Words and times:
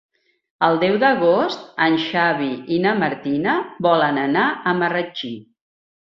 El 0.67 0.77
deu 0.83 0.95
d'agost 1.03 1.67
en 1.87 1.97
Xavi 2.05 2.49
i 2.77 2.81
na 2.87 2.95
Martina 3.03 3.59
volen 3.89 4.19
anar 4.25 4.49
a 4.51 4.75
Marratxí. 4.83 5.33